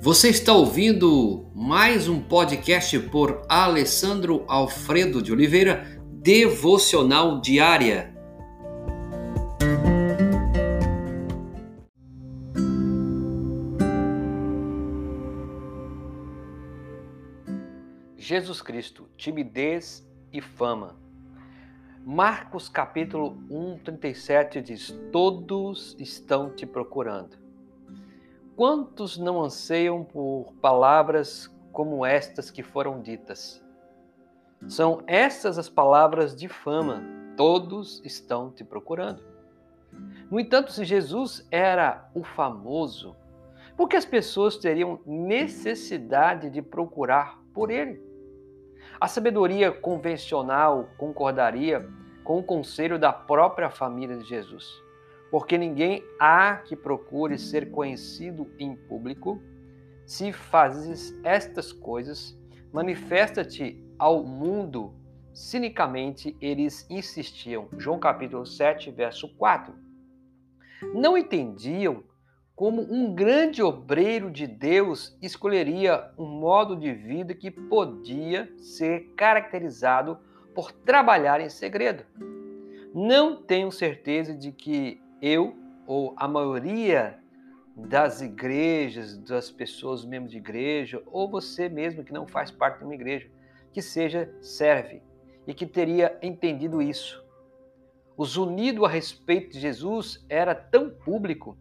Você 0.00 0.28
está 0.28 0.52
ouvindo 0.52 1.50
mais 1.52 2.08
um 2.08 2.22
podcast 2.22 2.96
por 3.10 3.42
Alessandro 3.48 4.44
Alfredo 4.46 5.20
de 5.20 5.32
Oliveira, 5.32 6.00
Devocional 6.22 7.40
Diária. 7.40 8.14
Jesus 18.16 18.62
Cristo, 18.62 19.08
timidez 19.16 20.08
e 20.32 20.40
fama. 20.40 20.96
Marcos 22.06 22.68
capítulo 22.68 23.36
1, 23.50 23.78
37 23.78 24.62
diz: 24.62 24.96
Todos 25.10 25.96
estão 25.98 26.54
te 26.54 26.64
procurando. 26.64 27.47
Quantos 28.58 29.16
não 29.16 29.40
anseiam 29.40 30.02
por 30.02 30.52
palavras 30.60 31.46
como 31.70 32.04
estas 32.04 32.50
que 32.50 32.60
foram 32.60 33.00
ditas? 33.00 33.64
São 34.66 35.00
estas 35.06 35.58
as 35.60 35.68
palavras 35.68 36.34
de 36.34 36.48
fama. 36.48 37.00
Todos 37.36 38.02
estão 38.04 38.50
te 38.50 38.64
procurando. 38.64 39.22
No 40.28 40.40
entanto, 40.40 40.72
se 40.72 40.84
Jesus 40.84 41.46
era 41.52 42.10
o 42.12 42.24
famoso, 42.24 43.14
por 43.76 43.88
que 43.88 43.94
as 43.94 44.04
pessoas 44.04 44.56
teriam 44.56 44.98
necessidade 45.06 46.50
de 46.50 46.60
procurar 46.60 47.40
por 47.54 47.70
ele? 47.70 48.02
A 49.00 49.06
sabedoria 49.06 49.70
convencional 49.70 50.88
concordaria 50.98 51.88
com 52.24 52.40
o 52.40 52.42
conselho 52.42 52.98
da 52.98 53.12
própria 53.12 53.70
família 53.70 54.16
de 54.16 54.24
Jesus, 54.24 54.82
porque 55.30 55.58
ninguém 55.58 56.02
há 56.18 56.56
que 56.56 56.74
procure 56.74 57.38
ser 57.38 57.70
conhecido 57.70 58.50
em 58.58 58.74
público. 58.74 59.40
Se 60.06 60.32
fazes 60.32 61.18
estas 61.22 61.72
coisas, 61.72 62.38
manifesta-te 62.72 63.84
ao 63.98 64.24
mundo. 64.24 64.94
Cinicamente, 65.34 66.36
eles 66.40 66.86
insistiam. 66.90 67.68
João 67.76 67.98
capítulo 67.98 68.46
7, 68.46 68.90
verso 68.90 69.28
4. 69.36 69.74
Não 70.94 71.16
entendiam 71.16 72.02
como 72.58 72.82
um 72.92 73.14
grande 73.14 73.62
obreiro 73.62 74.32
de 74.32 74.44
Deus 74.44 75.16
escolheria 75.22 76.10
um 76.18 76.26
modo 76.26 76.74
de 76.74 76.92
vida 76.92 77.32
que 77.32 77.52
podia 77.52 78.52
ser 78.58 79.12
caracterizado 79.16 80.18
por 80.56 80.72
trabalhar 80.72 81.40
em 81.40 81.48
segredo. 81.48 82.04
Não 82.92 83.36
tenho 83.36 83.70
certeza 83.70 84.34
de 84.34 84.50
que 84.50 85.00
eu 85.20 85.56
ou 85.86 86.14
a 86.16 86.28
maioria 86.28 87.18
das 87.76 88.20
igrejas, 88.20 89.16
das 89.18 89.50
pessoas 89.50 90.04
membros 90.04 90.32
de 90.32 90.38
igreja, 90.38 91.02
ou 91.06 91.30
você 91.30 91.68
mesmo 91.68 92.04
que 92.04 92.12
não 92.12 92.26
faz 92.26 92.50
parte 92.50 92.78
de 92.78 92.84
uma 92.84 92.94
igreja, 92.94 93.30
que 93.72 93.80
seja 93.80 94.32
serve 94.40 95.02
e 95.46 95.54
que 95.54 95.66
teria 95.66 96.18
entendido 96.20 96.82
isso. 96.82 97.24
O 98.16 98.24
zunido 98.24 98.84
a 98.84 98.88
respeito 98.88 99.52
de 99.52 99.60
Jesus 99.60 100.24
era 100.28 100.54
tão 100.54 100.90
público 100.90 101.56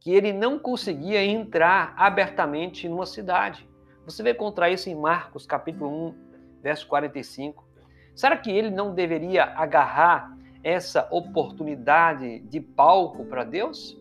que 0.00 0.10
ele 0.12 0.32
não 0.32 0.58
conseguia 0.58 1.22
entrar 1.22 1.92
abertamente 1.96 2.88
numa 2.88 3.04
cidade. 3.04 3.68
Você 4.06 4.22
vai 4.22 4.32
encontrar 4.32 4.70
isso 4.70 4.88
em 4.88 4.94
Marcos, 4.94 5.44
capítulo 5.44 6.08
1, 6.08 6.14
verso 6.62 6.88
45. 6.88 7.68
Será 8.14 8.36
que 8.36 8.50
ele 8.50 8.70
não 8.70 8.94
deveria 8.94 9.44
agarrar 9.44 10.34
essa 10.62 11.08
oportunidade 11.10 12.40
de 12.40 12.60
palco 12.60 13.24
para 13.24 13.44
Deus? 13.44 13.98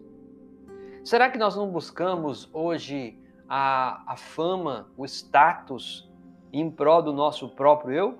Será 1.03 1.29
que 1.29 1.37
nós 1.37 1.55
não 1.55 1.69
buscamos 1.69 2.49
hoje 2.53 3.17
a, 3.47 4.03
a 4.11 4.17
fama, 4.17 4.91
o 4.97 5.05
status 5.05 6.09
em 6.51 6.69
prol 6.69 7.01
do 7.01 7.13
nosso 7.13 7.49
próprio 7.49 7.93
eu? 7.93 8.19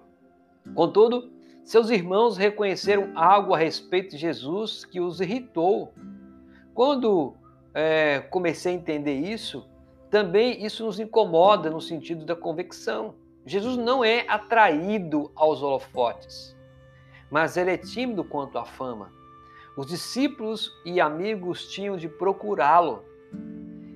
Contudo, 0.73 1.31
seus 1.63 1.89
irmãos 1.89 2.37
reconheceram 2.37 3.11
algo 3.15 3.53
a 3.53 3.57
respeito 3.57 4.11
de 4.11 4.17
Jesus 4.17 4.85
que 4.85 4.99
os 4.99 5.21
irritou. 5.21 5.93
Quando 6.73 7.35
é, 7.73 8.21
comecei 8.21 8.73
a 8.73 8.75
entender 8.75 9.19
isso, 9.19 9.67
também 10.09 10.65
isso 10.65 10.83
nos 10.83 10.99
incomoda 10.99 11.69
no 11.69 11.79
sentido 11.79 12.25
da 12.25 12.35
convicção. 12.35 13.15
Jesus 13.45 13.77
não 13.77 14.03
é 14.03 14.25
atraído 14.27 15.31
aos 15.35 15.61
holofotes, 15.61 16.57
mas 17.29 17.57
ele 17.57 17.71
é 17.71 17.77
tímido 17.77 18.23
quanto 18.23 18.57
à 18.57 18.65
fama. 18.65 19.11
Os 19.75 19.87
discípulos 19.87 20.71
e 20.85 20.99
amigos 20.99 21.67
tinham 21.69 21.95
de 21.95 22.09
procurá-lo. 22.09 23.03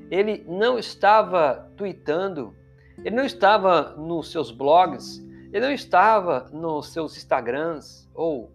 Ele 0.10 0.46
não 0.48 0.78
estava 0.78 1.72
tweetando, 1.76 2.56
ele 3.00 3.16
não 3.16 3.26
estava 3.26 3.96
nos 3.98 4.32
seus 4.32 4.52
blogs, 4.52 5.20
ele 5.52 5.66
não 5.66 5.74
estava 5.74 6.50
nos 6.52 6.94
seus 6.94 7.18
Instagrams 7.18 8.10
ou 8.14 8.52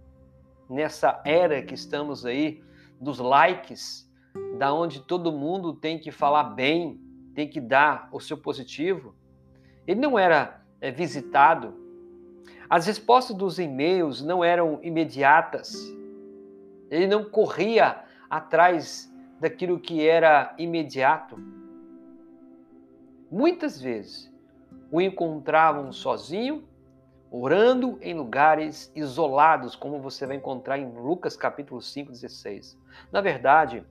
nessa 0.68 1.20
era 1.24 1.62
que 1.62 1.74
estamos 1.74 2.24
aí 2.24 2.62
dos 3.00 3.18
likes 3.18 4.08
da 4.58 4.72
onde 4.72 5.00
todo 5.00 5.32
mundo 5.32 5.72
tem 5.72 5.98
que 5.98 6.10
falar 6.10 6.44
bem, 6.44 7.00
tem 7.34 7.48
que 7.48 7.60
dar 7.60 8.08
o 8.12 8.20
seu 8.20 8.36
positivo. 8.36 9.14
Ele 9.86 10.00
não 10.00 10.18
era 10.18 10.60
é, 10.80 10.90
visitado. 10.90 11.74
As 12.70 12.86
respostas 12.86 13.34
dos 13.36 13.58
e-mails 13.58 14.22
não 14.22 14.44
eram 14.44 14.78
imediatas. 14.82 15.74
Ele 16.90 17.06
não 17.06 17.24
corria 17.24 18.04
atrás 18.28 19.10
daquilo 19.40 19.80
que 19.80 20.06
era 20.06 20.54
imediato. 20.58 21.36
Muitas 23.30 23.80
vezes 23.80 24.32
o 24.90 25.00
encontravam 25.00 25.92
sozinho, 25.92 26.64
orando 27.30 27.98
em 28.00 28.14
lugares 28.14 28.92
isolados, 28.94 29.74
como 29.74 30.00
você 30.00 30.26
vai 30.26 30.36
encontrar 30.36 30.78
em 30.78 30.90
Lucas 30.92 31.36
capítulo 31.36 31.80
5, 31.80 32.10
16. 32.10 32.78
Na 33.12 33.20
verdade, 33.20 33.84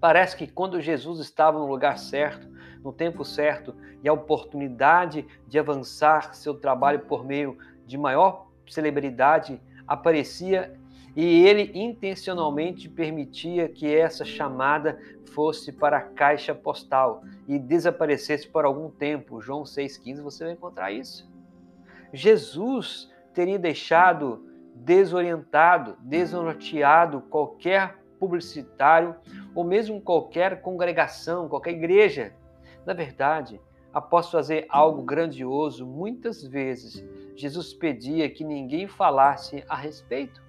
Parece 0.00 0.36
que 0.36 0.46
quando 0.46 0.80
Jesus 0.80 1.20
estava 1.20 1.58
no 1.58 1.66
lugar 1.66 1.98
certo, 1.98 2.46
no 2.82 2.92
tempo 2.92 3.24
certo, 3.24 3.74
e 4.02 4.08
a 4.08 4.12
oportunidade 4.12 5.26
de 5.48 5.58
avançar 5.58 6.34
seu 6.34 6.54
trabalho 6.54 7.00
por 7.00 7.24
meio 7.24 7.58
de 7.86 7.96
maior 7.96 8.48
celebridade 8.68 9.60
aparecia, 9.86 10.78
e 11.14 11.46
ele 11.46 11.70
intencionalmente 11.74 12.90
permitia 12.90 13.68
que 13.68 13.86
essa 13.94 14.22
chamada 14.24 14.98
fosse 15.32 15.72
para 15.72 15.96
a 15.96 16.02
caixa 16.02 16.54
postal 16.54 17.22
e 17.48 17.58
desaparecesse 17.58 18.46
por 18.46 18.66
algum 18.66 18.90
tempo. 18.90 19.40
João 19.40 19.62
6,15, 19.62 20.20
você 20.20 20.44
vai 20.44 20.52
encontrar 20.52 20.92
isso. 20.92 21.26
Jesus 22.12 23.10
teria 23.32 23.58
deixado 23.58 24.44
desorientado, 24.74 25.96
desnorteado 26.00 27.22
qualquer 27.22 27.96
publicitário 28.18 29.16
ou 29.54 29.64
mesmo 29.64 30.00
qualquer 30.00 30.60
congregação, 30.60 31.48
qualquer 31.48 31.72
igreja. 31.72 32.34
Na 32.84 32.92
verdade, 32.92 33.58
após 33.92 34.30
fazer 34.30 34.66
algo 34.68 35.02
grandioso, 35.02 35.86
muitas 35.86 36.42
vezes 36.42 37.02
Jesus 37.36 37.72
pedia 37.74 38.28
que 38.30 38.42
ninguém 38.42 38.88
falasse 38.88 39.62
a 39.68 39.76
respeito. 39.76 40.42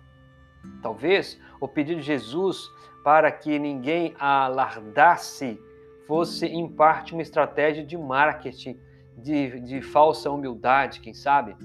Talvez 0.82 1.40
o 1.60 1.68
pedido 1.68 2.00
de 2.00 2.06
Jesus 2.06 2.70
para 3.04 3.32
que 3.32 3.60
ninguém 3.60 4.16
alardasse 4.20 5.60
fosse 6.06 6.46
em 6.46 6.68
parte 6.68 7.14
uma 7.14 7.22
estratégia 7.22 7.86
de 7.86 7.98
marketing, 7.98 8.80
de, 9.18 9.60
de 9.62 9.82
falsa 9.82 10.32
humildade, 10.32 11.02
quem 11.02 11.14
sabe? 11.14 11.56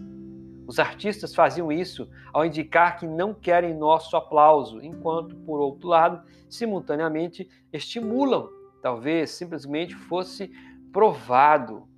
Os 0.66 0.78
artistas 0.78 1.34
faziam 1.34 1.70
isso 1.70 2.08
ao 2.32 2.44
indicar 2.44 2.98
que 2.98 3.06
não 3.06 3.34
querem 3.34 3.74
nosso 3.74 4.16
aplauso, 4.16 4.80
enquanto, 4.80 5.36
por 5.36 5.60
outro 5.60 5.88
lado, 5.88 6.22
simultaneamente 6.48 7.48
estimulam. 7.72 8.48
Talvez 8.80 9.30
simplesmente 9.30 9.94
fosse 9.94 10.50
provado 10.92 11.88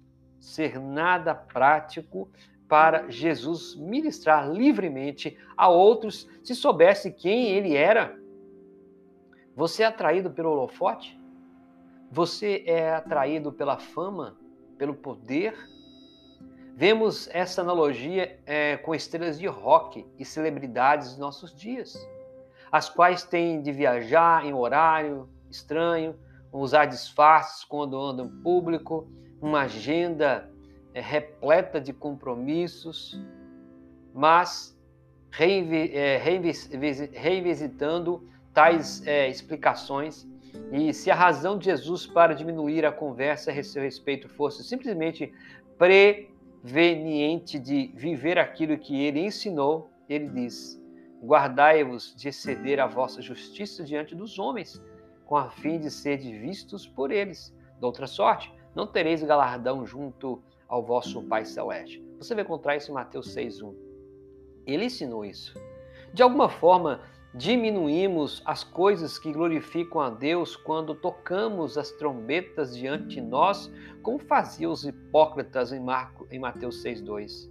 ser 0.41 0.79
nada 0.79 1.35
prático 1.35 2.31
para 2.69 3.11
Jesus 3.11 3.77
ministrar 3.77 4.51
livremente 4.51 5.37
a 5.57 5.69
outros 5.69 6.29
se 6.43 6.55
soubesse 6.55 7.13
quem 7.13 7.51
ele 7.51 7.77
era. 7.77 8.19
Você 9.55 9.83
é 9.83 9.87
atraído 9.87 10.31
pelo 10.31 10.51
holofote? 10.51 11.19
Você 12.11 12.63
é 12.67 12.95
atraído 12.95 13.53
pela 13.53 13.79
fama, 13.79 14.37
pelo 14.79 14.95
poder? 14.95 15.55
Vemos 16.77 17.29
essa 17.33 17.61
analogia 17.61 18.41
é, 18.47 18.77
com 18.79 18.95
estrelas 18.95 19.39
de 19.39 19.47
rock 19.47 20.05
e 20.19 20.25
celebridades 20.25 21.11
dos 21.11 21.19
nossos 21.19 21.55
dias, 21.55 21.95
as 22.73 22.89
quais 22.89 23.23
têm 23.23 23.63
de 23.63 23.71
viajar 23.71 24.45
em 24.45 24.53
horário 24.53 25.29
estranho, 25.49 26.19
usar 26.53 26.87
disfarces 26.87 27.65
quando 27.65 28.01
andam 28.01 28.29
público, 28.43 29.09
uma 29.41 29.63
agenda 29.63 30.53
é, 30.95 31.01
repleta 31.01 31.81
de 31.81 31.93
compromissos, 31.93 33.21
mas 34.15 34.75
é, 35.37 36.17
revisitando 37.13 38.27
tais 38.55 39.05
é, 39.05 39.29
explicações 39.29 40.25
E 40.71 40.95
se 40.95 41.11
a 41.11 41.15
razão 41.15 41.59
de 41.59 41.65
Jesus 41.65 42.07
para 42.07 42.33
diminuir 42.33 42.87
a 42.87 42.93
conversa 42.93 43.51
a 43.51 43.63
seu 43.65 43.83
respeito 43.83 44.29
fosse 44.29 44.63
simplesmente 44.63 45.33
preveniente 45.77 47.59
de 47.59 47.91
viver 47.97 48.39
aquilo 48.39 48.79
que 48.79 49.03
ele 49.03 49.19
ensinou, 49.19 49.91
ele 50.09 50.29
diz: 50.29 50.81
Guardai-vos 51.21 52.15
de 52.15 52.29
exceder 52.29 52.79
a 52.79 52.87
vossa 52.87 53.21
justiça 53.21 53.83
diante 53.83 54.15
dos 54.15 54.39
homens, 54.39 54.81
com 55.27 55.37
a 55.37 55.51
fim 55.51 55.81
de 55.81 55.91
ser 55.91 56.19
vistos 56.19 56.87
por 56.87 57.11
eles. 57.11 57.53
De 57.81 57.85
outra 57.85 58.07
sorte, 58.07 58.53
não 58.77 58.87
tereis 58.87 59.25
galardão 59.25 59.85
junto 59.85 60.41
ao 60.75 60.83
vosso 60.83 61.23
Pai 61.23 61.45
Celeste. 61.45 62.05
Você 62.19 62.35
vai 62.35 62.43
encontrar 62.43 62.75
isso 62.75 62.91
em 62.91 62.95
Mateus 62.95 63.33
6,1. 63.33 63.73
Ele 64.67 64.87
ensinou 64.87 65.25
isso. 65.25 65.55
De 66.13 66.21
alguma 66.21 66.49
forma, 66.49 67.01
diminuímos 67.33 68.43
as 68.45 68.65
coisas 68.65 69.17
que 69.17 69.33
glorificam 69.33 70.01
a 70.01 70.11
Deus 70.11 70.57
quando 70.57 70.93
tocamos 70.93 71.79
as 71.79 71.93
trombetas 71.93 72.77
diante 72.77 73.07
de 73.07 73.21
nós, 73.21 73.71
como 74.03 74.19
faziam 74.19 74.73
os 74.73 74.85
hipócritas 74.85 75.71
em, 75.71 75.79
Marco, 75.79 76.27
em 76.29 76.41
Mateus 76.41 76.83
6,2. 76.83 77.49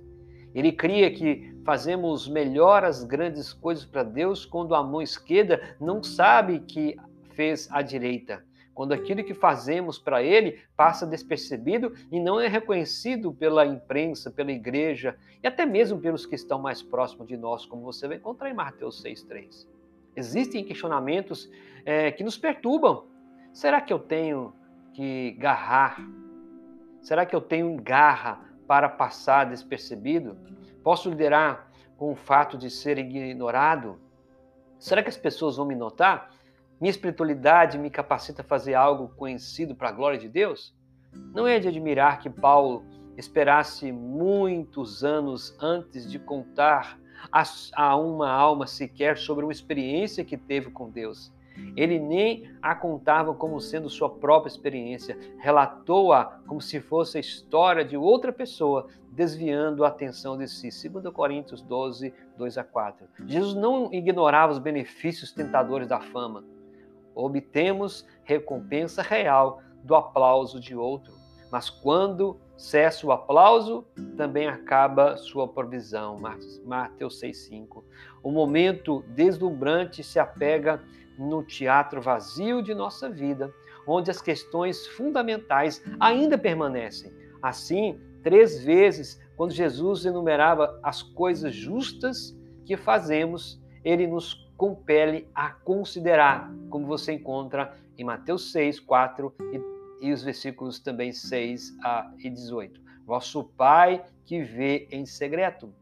Ele 0.53 0.73
cria 0.73 1.09
que 1.09 1.55
fazemos 1.63 2.27
melhor 2.27 2.83
as 2.83 3.05
grandes 3.05 3.53
coisas 3.53 3.85
para 3.85 4.03
Deus 4.03 4.45
quando 4.45 4.75
a 4.75 4.83
mão 4.83 5.01
esquerda 5.01 5.77
não 5.79 6.03
sabe 6.03 6.59
que 6.59 6.97
fez 7.35 7.69
a 7.71 7.81
direita 7.81 8.43
quando 8.73 8.93
aquilo 8.93 9.23
que 9.23 9.33
fazemos 9.33 9.99
para 9.99 10.23
Ele 10.23 10.59
passa 10.75 11.05
despercebido 11.05 11.93
e 12.11 12.19
não 12.19 12.39
é 12.39 12.47
reconhecido 12.47 13.33
pela 13.33 13.65
imprensa, 13.65 14.31
pela 14.31 14.51
igreja 14.51 15.15
e 15.41 15.47
até 15.47 15.65
mesmo 15.65 15.99
pelos 15.99 16.25
que 16.25 16.35
estão 16.35 16.59
mais 16.59 16.81
próximos 16.81 17.27
de 17.27 17.37
nós, 17.37 17.65
como 17.65 17.83
você 17.83 18.07
vai 18.07 18.17
encontrar 18.17 18.49
em 18.49 18.53
Mateus 18.53 19.03
6,3. 19.03 19.67
Existem 20.15 20.63
questionamentos 20.63 21.49
é, 21.85 22.11
que 22.11 22.23
nos 22.23 22.37
perturbam. 22.37 23.05
Será 23.51 23.81
que 23.81 23.93
eu 23.93 23.99
tenho 23.99 24.53
que 24.93 25.31
garrar? 25.31 25.97
Será 27.01 27.25
que 27.25 27.35
eu 27.35 27.41
tenho 27.41 27.75
garra 27.81 28.39
para 28.67 28.87
passar 28.87 29.45
despercebido? 29.45 30.37
Posso 30.83 31.09
liderar 31.09 31.71
com 31.97 32.11
o 32.11 32.15
fato 32.15 32.57
de 32.57 32.69
ser 32.69 32.97
ignorado? 32.97 33.99
Será 34.79 35.01
que 35.01 35.09
as 35.09 35.17
pessoas 35.17 35.57
vão 35.57 35.65
me 35.65 35.75
notar? 35.75 36.29
Minha 36.83 36.91
espiritualidade 36.91 37.77
me 37.77 37.89
capacita 37.89 38.41
a 38.41 38.43
fazer 38.43 38.73
algo 38.73 39.07
conhecido 39.15 39.73
para 39.73 39.87
a 39.87 39.91
glória 39.93 40.19
de 40.19 40.27
Deus? 40.27 40.75
Não 41.33 41.47
é 41.47 41.57
de 41.57 41.69
admirar 41.69 42.19
que 42.19 42.29
Paulo 42.29 42.83
esperasse 43.15 43.89
muitos 43.89 45.01
anos 45.01 45.55
antes 45.61 46.11
de 46.11 46.19
contar 46.19 46.99
a 47.73 47.95
uma 47.95 48.29
alma 48.29 48.67
sequer 48.67 49.17
sobre 49.17 49.45
uma 49.45 49.53
experiência 49.53 50.25
que 50.25 50.35
teve 50.35 50.71
com 50.71 50.89
Deus. 50.89 51.31
Ele 51.77 51.97
nem 51.99 52.51
a 52.61 52.75
contava 52.75 53.33
como 53.33 53.61
sendo 53.61 53.89
sua 53.89 54.09
própria 54.09 54.51
experiência, 54.51 55.17
relatou-a 55.37 56.37
como 56.45 56.59
se 56.59 56.81
fosse 56.81 57.15
a 57.17 57.21
história 57.21 57.85
de 57.85 57.95
outra 57.95 58.33
pessoa, 58.33 58.87
desviando 59.09 59.85
a 59.85 59.87
atenção 59.87 60.37
de 60.37 60.49
si. 60.49 60.67
2 60.89 61.13
Coríntios 61.13 61.61
12, 61.61 62.13
2 62.37 62.57
a 62.57 62.63
4. 62.65 63.07
Jesus 63.25 63.55
não 63.55 63.87
ignorava 63.93 64.51
os 64.51 64.59
benefícios 64.59 65.31
tentadores 65.31 65.87
da 65.87 66.01
fama 66.01 66.43
obtemos 67.15 68.05
recompensa 68.23 69.01
real 69.01 69.61
do 69.83 69.95
aplauso 69.95 70.59
de 70.59 70.75
outro. 70.75 71.13
Mas 71.51 71.69
quando 71.69 72.39
cessa 72.57 73.05
o 73.05 73.11
aplauso, 73.11 73.85
também 74.17 74.47
acaba 74.47 75.17
sua 75.17 75.47
provisão. 75.47 76.19
Mateus 76.65 77.21
6,5. 77.21 77.83
O 78.23 78.31
momento 78.31 79.03
deslumbrante 79.09 80.03
se 80.03 80.17
apega 80.17 80.81
no 81.17 81.43
teatro 81.43 82.01
vazio 82.01 82.63
de 82.63 82.73
nossa 82.73 83.09
vida, 83.09 83.53
onde 83.85 84.09
as 84.09 84.21
questões 84.21 84.87
fundamentais 84.87 85.83
ainda 85.99 86.37
permanecem. 86.37 87.13
Assim, 87.41 87.99
três 88.23 88.63
vezes, 88.63 89.21
quando 89.35 89.51
Jesus 89.51 90.05
enumerava 90.05 90.79
as 90.81 91.03
coisas 91.03 91.53
justas 91.53 92.35
que 92.65 92.77
fazemos, 92.77 93.61
ele 93.83 94.07
nos 94.07 94.33
compele 94.57 95.27
a 95.33 95.49
considerar, 95.49 96.51
como 96.69 96.85
você 96.85 97.13
encontra 97.13 97.75
em 97.97 98.03
Mateus 98.03 98.51
6, 98.51 98.79
4 98.79 99.33
e, 99.51 100.07
e 100.07 100.11
os 100.11 100.23
versículos 100.23 100.79
também 100.79 101.11
6 101.11 101.77
a, 101.83 102.11
e 102.19 102.29
18. 102.29 102.81
Vosso 103.05 103.43
Pai 103.43 104.03
que 104.25 104.41
vê 104.41 104.87
em 104.91 105.05
segredo. 105.05 105.73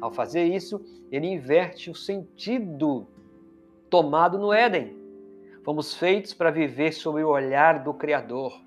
Ao 0.00 0.12
fazer 0.12 0.44
isso, 0.44 0.80
ele 1.10 1.26
inverte 1.26 1.90
o 1.90 1.94
sentido 1.94 3.08
tomado 3.88 4.38
no 4.38 4.52
Éden. 4.52 4.96
Fomos 5.64 5.94
feitos 5.94 6.34
para 6.34 6.50
viver 6.50 6.92
sob 6.92 7.22
o 7.22 7.28
olhar 7.28 7.82
do 7.82 7.92
Criador, 7.94 8.60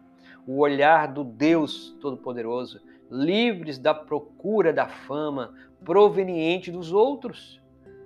o 0.46 0.60
olhar 0.60 1.08
do 1.08 1.24
Deus 1.24 1.96
Todo-Poderoso, 2.02 2.82
livres 3.10 3.78
da 3.78 3.94
procura 3.94 4.74
da 4.74 4.88
fama 4.88 5.54
proveniente 5.84 6.72
dos 6.72 6.92
outros 6.92 7.61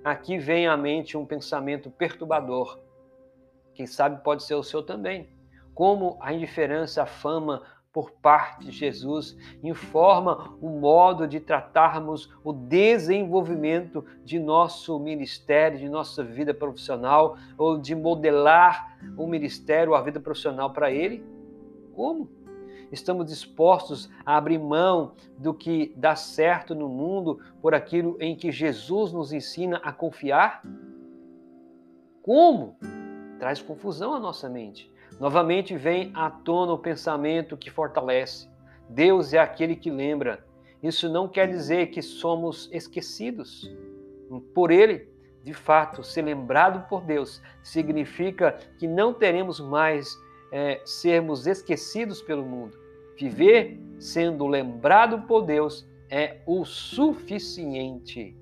aqui 0.05 0.37
vem 0.37 0.67
à 0.67 0.77
mente 0.77 1.17
um 1.17 1.25
pensamento 1.25 1.89
perturbador. 1.89 2.79
Quem 3.73 3.87
sabe 3.87 4.23
pode 4.23 4.43
ser 4.43 4.53
o 4.53 4.63
seu 4.63 4.83
também. 4.83 5.27
Como 5.73 6.17
a 6.21 6.31
indiferença 6.31 7.01
à 7.01 7.05
fama 7.07 7.63
por 7.91 8.11
parte 8.11 8.65
de 8.65 8.71
Jesus 8.71 9.35
informa 9.63 10.55
o 10.61 10.69
modo 10.69 11.27
de 11.27 11.39
tratarmos 11.39 12.31
o 12.43 12.53
desenvolvimento 12.53 14.05
de 14.23 14.37
nosso 14.37 14.99
ministério, 14.99 15.79
de 15.79 15.89
nossa 15.89 16.23
vida 16.23 16.53
profissional, 16.53 17.35
ou 17.57 17.77
de 17.77 17.95
modelar 17.95 18.97
o 19.17 19.25
ministério, 19.25 19.95
a 19.95 20.01
vida 20.01 20.19
profissional 20.19 20.71
para 20.71 20.91
ele? 20.91 21.25
Como? 21.95 22.29
Estamos 22.91 23.25
dispostos 23.25 24.09
a 24.25 24.37
abrir 24.37 24.59
mão 24.59 25.13
do 25.37 25.53
que 25.53 25.93
dá 25.95 26.15
certo 26.15 26.75
no 26.75 26.87
mundo 26.87 27.39
por 27.61 27.73
aquilo 27.73 28.17
em 28.19 28.35
que 28.35 28.51
Jesus 28.51 29.11
nos 29.11 29.33
ensina 29.33 29.77
a 29.77 29.91
confiar? 29.91 30.61
Como? 32.21 32.77
Traz 33.39 33.61
confusão 33.61 34.13
à 34.13 34.19
nossa 34.19 34.49
mente. 34.49 34.91
Novamente 35.19 35.75
vem 35.75 36.11
à 36.13 36.29
tona 36.29 36.73
o 36.73 36.79
pensamento 36.79 37.55
que 37.55 37.69
fortalece. 37.69 38.49
Deus 38.89 39.33
é 39.33 39.39
aquele 39.39 39.75
que 39.75 39.89
lembra. 39.89 40.45
Isso 40.81 41.09
não 41.09 41.27
quer 41.27 41.47
dizer 41.47 41.87
que 41.87 42.01
somos 42.01 42.69
esquecidos. 42.71 43.69
Por 44.53 44.71
Ele, 44.71 45.09
de 45.43 45.53
fato, 45.53 46.03
ser 46.03 46.23
lembrado 46.23 46.87
por 46.87 47.03
Deus 47.03 47.41
significa 47.63 48.57
que 48.77 48.87
não 48.87 49.13
teremos 49.13 49.59
mais 49.59 50.17
é, 50.55 50.81
sermos 50.85 51.45
esquecidos 51.47 52.21
pelo 52.21 52.45
mundo. 52.45 52.79
Viver 53.17 53.77
sendo 53.99 54.47
lembrado 54.47 55.27
por 55.27 55.41
Deus 55.41 55.85
é 56.09 56.39
o 56.45 56.63
suficiente. 56.63 58.33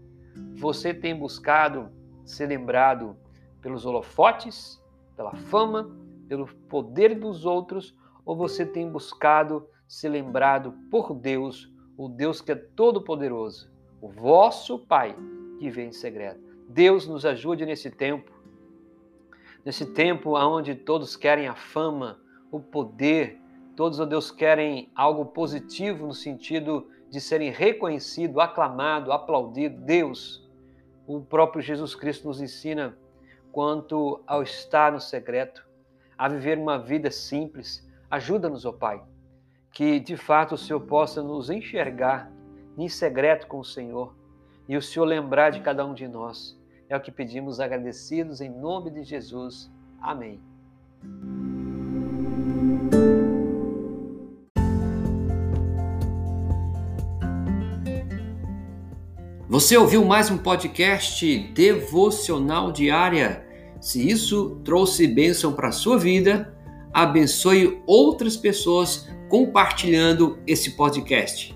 Você 0.57 0.93
tem 0.93 1.17
buscado 1.17 1.89
ser 2.23 2.45
lembrado 2.49 3.17
pelos 3.61 3.83
holofotes, 3.83 4.79
pela 5.15 5.33
fama, 5.33 5.89
pelo 6.27 6.45
poder 6.69 7.15
dos 7.15 7.47
outros, 7.47 7.97
ou 8.23 8.35
você 8.35 8.63
tem 8.63 8.87
buscado 8.91 9.67
ser 9.87 10.09
lembrado 10.09 10.71
por 10.91 11.15
Deus, 11.15 11.73
o 11.97 12.07
Deus 12.07 12.41
que 12.41 12.51
é 12.51 12.55
todo-poderoso, 12.55 13.71
o 13.99 14.07
vosso 14.07 14.77
Pai 14.77 15.15
que 15.57 15.67
vem 15.67 15.87
em 15.87 15.91
segredo. 15.91 16.39
Deus 16.69 17.07
nos 17.07 17.25
ajude 17.25 17.65
nesse 17.65 17.89
tempo 17.89 18.31
nesse 19.65 19.85
tempo 19.85 20.37
onde 20.37 20.75
todos 20.75 21.15
querem 21.15 21.47
a 21.47 21.55
fama, 21.55 22.19
o 22.51 22.59
poder, 22.59 23.39
todos, 23.75 23.99
ó 23.99 24.05
Deus, 24.05 24.29
querem 24.29 24.91
algo 24.95 25.25
positivo 25.25 26.05
no 26.05 26.13
sentido 26.13 26.87
de 27.09 27.19
serem 27.21 27.51
reconhecidos, 27.51 28.37
aclamados, 28.37 29.09
aplaudidos. 29.09 29.79
Deus, 29.83 30.49
o 31.07 31.21
próprio 31.21 31.61
Jesus 31.61 31.95
Cristo 31.95 32.27
nos 32.27 32.41
ensina 32.41 32.97
quanto 33.51 34.21
ao 34.27 34.43
estar 34.43 34.91
no 34.91 34.99
secreto, 34.99 35.65
a 36.17 36.27
viver 36.27 36.57
uma 36.57 36.77
vida 36.77 37.09
simples. 37.11 37.87
Ajuda-nos, 38.09 38.65
ó 38.65 38.71
Pai, 38.71 39.01
que 39.71 39.99
de 39.99 40.17
fato 40.17 40.55
o 40.55 40.57
Senhor 40.57 40.81
possa 40.81 41.23
nos 41.23 41.49
enxergar 41.49 42.31
em 42.77 42.89
secreto 42.89 43.47
com 43.47 43.59
o 43.59 43.65
Senhor 43.65 44.15
e 44.67 44.75
o 44.75 44.81
Senhor 44.81 45.05
lembrar 45.05 45.51
de 45.51 45.61
cada 45.61 45.85
um 45.85 45.93
de 45.93 46.07
nós 46.07 46.59
é 46.89 46.95
o 46.95 47.01
que 47.01 47.11
pedimos 47.11 47.59
agradecidos 47.59 48.41
em 48.41 48.49
nome 48.49 48.91
de 48.91 49.03
Jesus. 49.03 49.71
Amém. 50.01 50.39
Você 59.53 59.77
ouviu 59.77 60.03
mais 60.03 60.31
um 60.31 60.37
podcast 60.39 61.37
devocional 61.53 62.71
diária? 62.71 63.45
Se 63.79 64.09
isso 64.09 64.59
trouxe 64.63 65.05
bênção 65.05 65.53
para 65.53 65.67
a 65.67 65.71
sua 65.71 65.97
vida, 65.97 66.57
abençoe 66.91 67.79
outras 67.85 68.35
pessoas 68.35 69.07
compartilhando 69.29 70.39
esse 70.47 70.71
podcast. 70.71 71.52